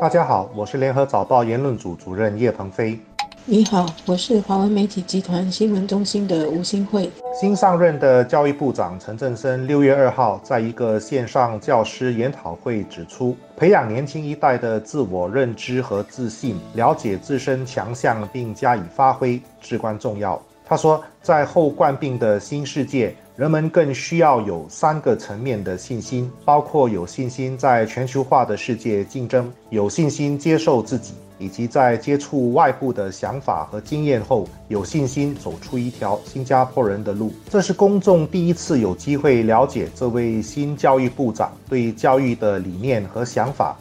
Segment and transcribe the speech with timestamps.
[0.00, 2.96] 大家好，我是联合早报言论组主任叶鹏飞。
[3.44, 7.10] 你好，我是华文媒体集团新闻中心的吴新慧。
[7.34, 20.40] 新上任的教育部长陈振声六月二号在一个线上教师研讨会指出，培养年轻一代的自我认知和自信，了解自身强项并加以发挥，至关重要。
[20.64, 31.14] 他说，在后冠病的新世界，人们更需要有三个层面的信心，包括有信心在全球化的世界竞争，有信心接受自己。
[31.38, 37.32] 以及在接触外部的想法和经验后，有信心走出一条新加坡人的路。
[37.48, 43.76] 这是公众第一次有机会了解这位新教育部长对教育的理念和想法。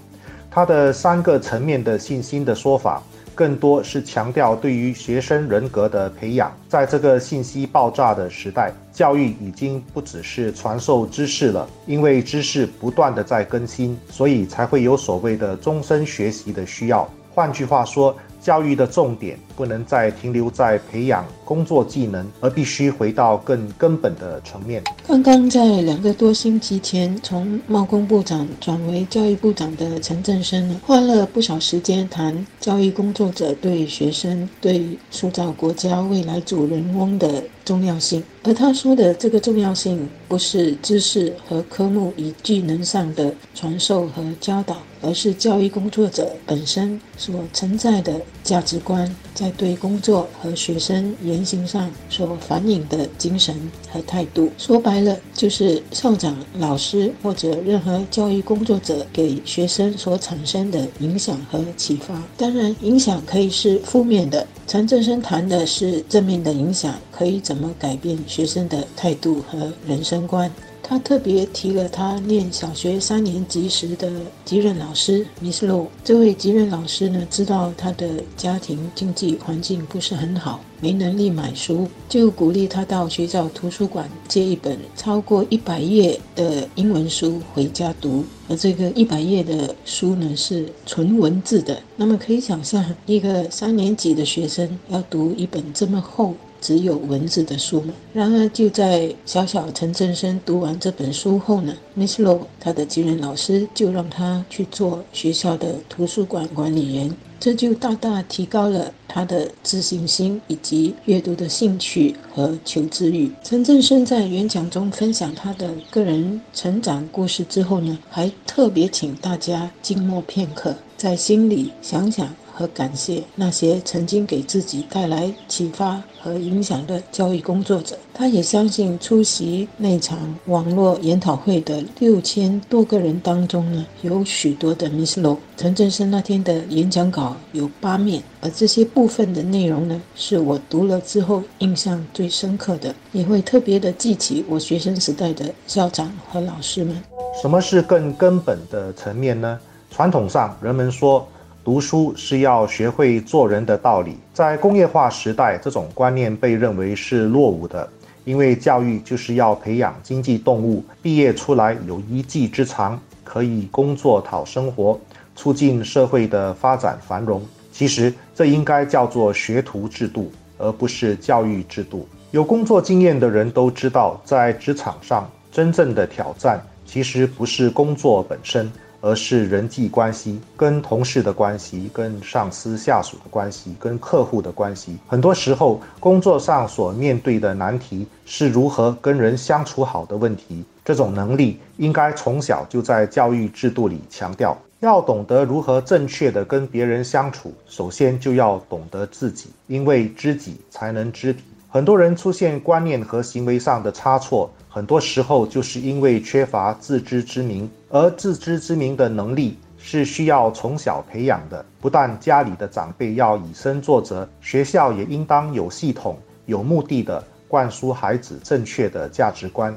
[0.51, 3.01] 他的三个层面的信心的说法。
[3.37, 6.51] 更多是强调对于学生人格的培养。
[6.67, 17.07] 在这个信息爆炸的时代，教育已经不只是传授知识了，因为知识不断的在更新，所以才会有所谓的终身学习的需要。
[17.33, 18.13] 换句话说。
[18.39, 24.83] 教育的重点不能再停留在培养工作技能，而必须回到更根本的层面。
[25.07, 38.21] 刚刚在两个多星期前从贸工部长转为教育部长的陈振声呢，花了不少时间谈教育工作者对学生、对塑造国家未来主人翁的重要性。
[38.43, 44.75] 而他说的这个重要性，不是知识和科目与技能上的传授和教导。
[44.99, 53.55] 而是教育工作者本身所存在的价值观，在对工作和学生也言行上所反映的精神
[53.91, 54.51] 和态度。
[54.57, 62.23] 说白了，就是校长、老师或者任何教育工作者给学生所产生的影响和启发。
[62.35, 64.47] 当然，影响可以是负面的。
[64.65, 70.51] 陈振生谈的是正面的影响，可以怎么改变学生的态度和人生观。
[70.89, 74.09] 他特别提了他念小学三年级时的
[74.45, 75.87] 级任老师 Miss Low。
[76.01, 78.07] 这位级任老师呢，知道他的
[78.37, 88.23] 家庭经济环境不是很好，没能力买书，就鼓励他到学校图书馆借一本超过一百页的英文书回家读。
[88.47, 91.77] 而这个一百页的书呢，是纯文字的。
[91.97, 96.33] 那么可以想象，一个三年级的学生要读一本这么厚。
[96.59, 97.93] 只有文字的书吗？
[98.13, 113.31] 然而，就在小小陈振生读完这本书后呢，Miss Low 他的金人老师就让他去做学校的图书馆管理员，这就大大提高了他的自信心以及阅读的兴趣和求知欲。
[113.43, 122.33] 陈振生在演讲中分享他的个人成长故事之后呢，还特别请大家静默片刻，在心里想想。
[122.57, 127.95] 和感谢那些曾经给自己带来启发和影响的教育工作者。
[128.11, 135.37] 他也相信出席那场网络研讨会的六千多个人当中呢，有许多的 Miss Low。
[135.55, 146.99] 陈振声那天的演讲稿有八面，而这些部分的内容呢，是我读了之后印象最深刻的，也会特别的记起我学生时代的校长和老师们。
[147.39, 149.59] 什么是更根本的层面呢？
[149.91, 151.27] 传统上人们说。
[151.67, 157.85] 读书是要学会做人的道理，在工业化时代，这种观念被认为是落伍的，
[158.23, 164.97] 因为教育就是要培养经济动物，毕业出来有一技之长，可以工作讨生活，
[165.35, 167.45] 促进社会的发展繁荣。
[167.73, 172.07] 其实这应该叫做学徒制度，而不是教育制度。
[172.31, 178.71] 有工作经验的人都知道，在职场上真正的挑战其实不是工作本身。
[179.01, 184.97] 而是人际关系，跟同事的关系，跟上司下属的关系，跟客户的关系。
[185.07, 190.63] 很多时候，工作上所面对的难题是如何跟人相处好的问题。
[190.83, 194.57] 这种能力应该从小就在教育制度里强调。
[194.79, 201.41] 要懂得如何正确的跟别人相处，首先就要懂得自己，因为知己才能知彼。
[201.67, 204.49] 很多人出现观念和行为上的差错。
[204.77, 211.65] 很多时候就是因为缺乏自知之明，而自知之明的能力是需要从小培养的。
[211.81, 216.15] 不但家里的长辈要以身作则，学校也应当有系统、
[216.45, 219.75] 有目的的灌输孩子正确的价值观。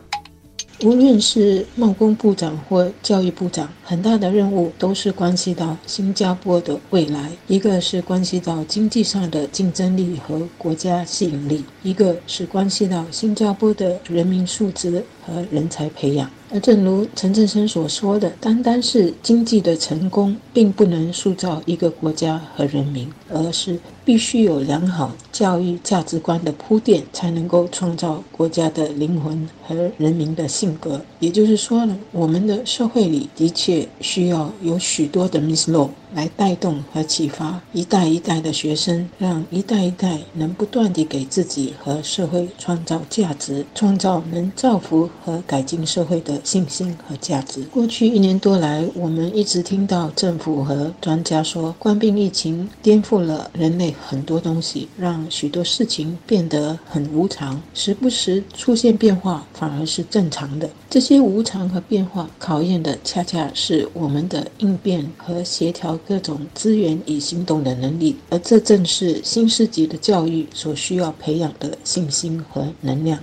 [0.82, 7.31] 无论是贸工部长或教育部长，很大的任务都是关系到新加坡的未来。
[7.49, 16.31] 一个是关系到经济上的竞争力和国家吸引力，一个是关系到新加坡的人民素质和人才培养。
[16.53, 23.79] 而正如陈振声所说的，单单是经济的成功，并不能塑造一个国家和人民，而是。
[24.11, 31.01] 必须有良好教育价值观的铺垫，才能够创造国家的灵魂和人民的性格。
[31.21, 35.91] 也就是说呢，我们的社会里的确需要有许多的 Miss Law。
[36.12, 47.62] 来带动和启发一代一代的学生，让一代一代能不断地给自己和社会创造价值，创造能造福和改进社会的信心和价值。
[47.73, 60.69] 过去一年多来，我们一直听到政府和专家说，冠病疫情颠覆了人类很多东西，让许多事情变得很无常，时不时出现变化，反而是正常的。
[60.88, 65.91] 这些无常和变化，考验的恰恰是我们的应变和协调。
[66.06, 73.19] 各种资源与行动的能力，而这正是新世纪的教育所需要培养的信心和能量。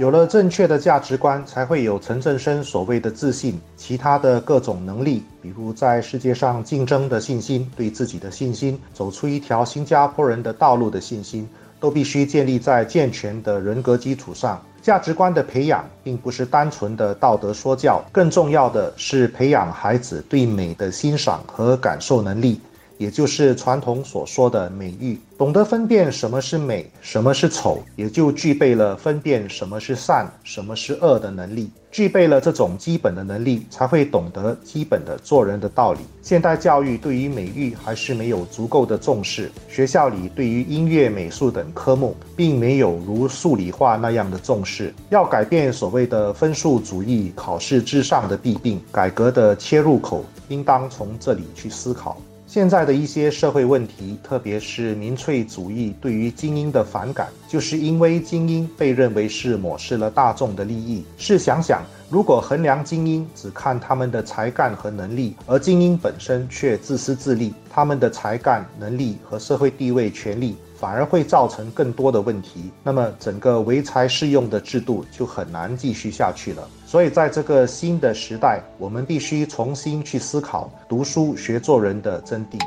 [0.00, 3.60] 有了正确的价值观，才会有陈振声所谓的自信。
[3.76, 11.46] 其他的各种能力，比如在世界上竞争的信心、对自己的信心、走出一条新加坡人的道路的信心，
[11.78, 14.58] 都必须建立在健全的人格基础上。
[14.80, 22.58] 价值观的培养，并不是单纯的道德说教，更重要的是培养孩子对美的欣赏和感受能力。
[23.00, 31.70] 也就是传统所说的美育，懂得分辨什么是美，什么是丑，也就具备了分辨什么是善，什么是恶的能力。
[31.90, 36.00] 具备了这种基本的能力，才会懂得基本的做人的道理。
[36.20, 44.92] 现代教育对于美育还是没有足够的重视，学校里对于音乐、美术等科目，并没有如数理化那样的重视。
[45.08, 52.20] 要改变所谓的分数主义、考试至上的弊病，改革的切入口应当从这里去思考。
[52.52, 61.04] 现在的一些社会问题，特别是民粹主义对于精英的反感，就是因为精英被认为是漠视了大众的利益。
[61.16, 70.56] 试想想，如果衡量精英只看他们的才干和能力，而精英本身却自私自利，他们的才干、能力和社会地位、权利。
[70.80, 76.66] 反而会造成更多的问题，那么整个唯才适用的制度就很难继续下去了。
[76.86, 82.58] 所以，在这个新的时代，我们必须重新去思考读书学做人的真谛。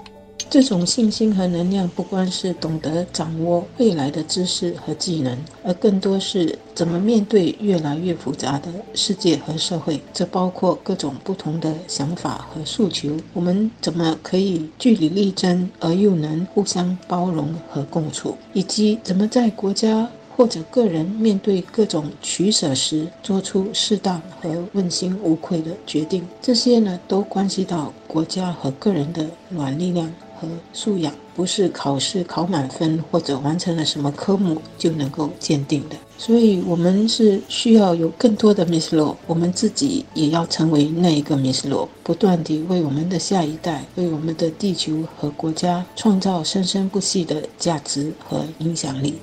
[0.54, 10.00] 这种信心和能量，不光是懂得掌握未来的知识和技能，而更多是怎么面对越来越复杂的世界和社会。
[10.14, 13.18] 这包括各种不同的想法和诉求。
[13.34, 18.38] 我们怎么可以据理力争，而又能互相包容和共处？
[18.54, 20.08] 以及怎么在国家
[20.38, 26.24] 或者个人面对各种取舍时，做出适当和问心无愧的决定？
[26.40, 30.14] 这些呢，都关系到国家和个人的软力量。
[30.44, 49.16] 和素养不是考试考满分或者完成了什么科目就能够鉴定的，所以我们是需要有更多的 Miss Law，我们自己也要成为那一个 Miss Law，不断地为我们的下一代、为我们的地球和国家创造生生不息的价值和影响力。